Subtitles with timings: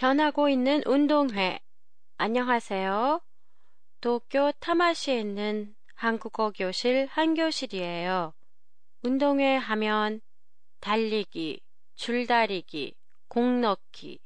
[0.00, 1.60] 변하고 있는 운동회.
[2.16, 3.20] 안녕하세요.
[4.00, 8.32] 도쿄 타마시에 있는 한국어 교실 한교실이에요.
[9.02, 10.22] 운동회 하면
[10.80, 11.60] 달리기,
[11.96, 12.94] 줄다리기,
[13.28, 14.20] 공 넣기,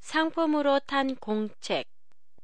[0.00, 1.84] 상품으로 탄 공책,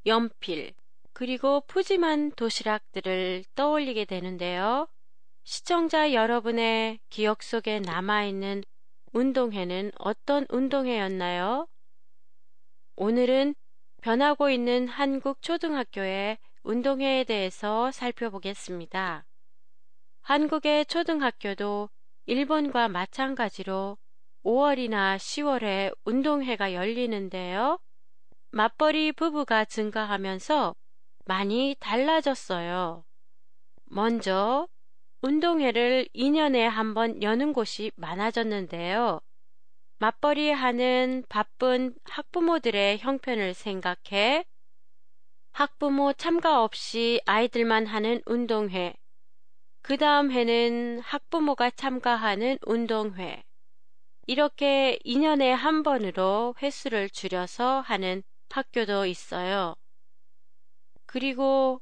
[0.05, 0.75] 연필,
[1.15, 4.89] 그리고 푸짐한 도시락들을 떠올리게 되는데요.
[5.43, 8.63] 시청자 여러분의 기억 속에 남아있는
[9.15, 11.67] 운동회는 어떤 운동회였나요?
[12.97, 13.55] 오늘은
[14.03, 19.27] 변하고 있는 한국 초등학교의 운동회에 대해서 살펴보겠습니다.
[20.23, 21.91] 한국의 초등학교도
[22.27, 23.99] 일본과 마찬가지로
[24.45, 27.79] 5월이나 10월에 운동회가 열리는데요.
[28.53, 30.75] 맞벌이 부부가 증가하면서
[31.25, 33.05] 많이 달라졌어요.
[33.87, 34.69] 먼저
[35.23, 39.21] 운동회를 2년에 한 번 여는 곳이 많아졌는데요.
[39.99, 44.45] 맞벌이 하는 바쁜 학부모들의 형편을 생각해
[45.53, 48.93] 학부모 참가 없이 아이들만 하는 운동회,
[49.83, 53.45] 그 다음 해는 학부모가 참가하는 운동회,
[54.27, 59.75] 이렇게 2년에 한 번으로 횟수를 줄여서 하는 학교도 있어요.
[61.07, 61.81] 그리고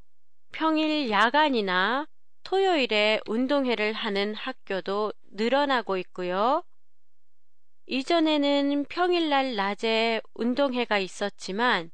[0.53, 2.07] 평일 야간이나
[2.43, 6.63] 토요일에 운동회를 하는 학교도 늘어나고 있고요.
[7.87, 11.91] 이전에는 평일날 낮에 운동회가 있었지만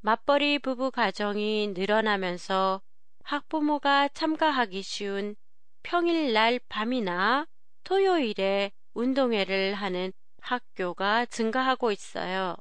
[0.00, 2.80] 맞벌이 부부 가정이 늘어나면서
[3.24, 5.34] 학부모가 참가하기 쉬운
[5.82, 7.46] 평일날 밤이나
[7.82, 12.56] 토요일에 운동회를 하는 학교가 증가하고 있어요.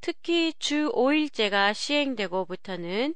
[0.00, 3.14] 특히 주 5일제가 시행되고부터는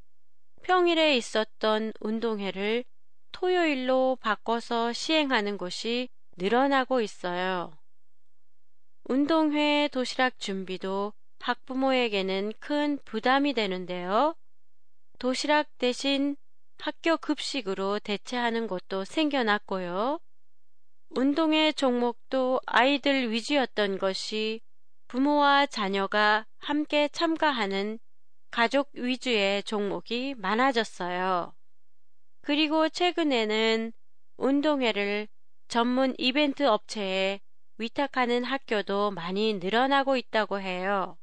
[0.63, 2.85] 평일에 있었던 운동회를
[3.33, 7.78] 토요일로 바꿔서 시행하는 곳이 늘어나고 있어요.
[9.11, 14.35] 운동회 도시락 준비도 학부모에게는 큰 부담이 되는데요.
[15.19, 16.37] 도시락 대신
[16.79, 20.21] 학교 급식으로 대체하는 곳도 생겨났고요.
[21.17, 24.61] 운동회 종목도 아이들 위주였던 것이
[25.07, 27.99] 부모와 자녀가 함께 참가하는
[28.51, 31.55] 가족 위주의 종목이 많아졌어요.
[32.43, 33.91] 그리고 최근에는
[34.37, 35.29] 운동회를
[35.69, 37.41] 전문 이벤트 업체에
[37.79, 41.17] 위탁하는 학교도 많이 늘어나고 있다고 해요.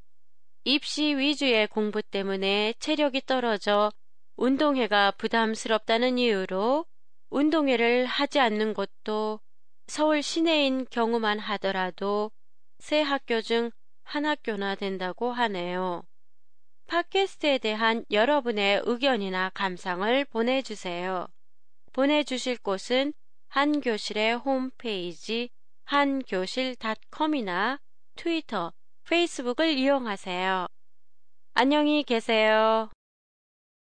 [0.63, 3.91] 입시 위주의 공부 때문에 체력이 떨어져
[4.37, 6.85] 운동회가 부담스럽다는 이유로
[7.29, 9.39] 운동회를 하지 않는 곳도
[9.87, 12.31] 서울 시내인 경우만 하더라도
[12.79, 13.71] 세 학교 중
[14.05, 16.03] 한 학교나 된다고 하네요.
[16.87, 21.27] 팟캐스트에 대한 여러분의 의견이나 감상을 보내주세요.
[21.91, 23.13] 보내주실 곳은
[23.49, 25.49] 한교실의 홈페이지
[25.85, 27.77] 한교실닷컴이나
[28.15, 28.71] 트위터,
[29.07, 30.65] 페이스북을 이용하세요.
[31.53, 32.89] 안녕히 계세요.